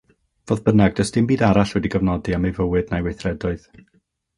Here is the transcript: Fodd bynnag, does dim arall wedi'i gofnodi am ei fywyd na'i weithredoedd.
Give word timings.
Fodd 0.51 0.63
bynnag, 0.69 0.95
does 1.01 1.13
dim 1.19 1.29
arall 1.49 1.75
wedi'i 1.79 1.95
gofnodi 1.99 2.37
am 2.41 2.51
ei 2.53 2.59
fywyd 2.59 2.93
na'i 2.95 3.11
weithredoedd. 3.11 3.73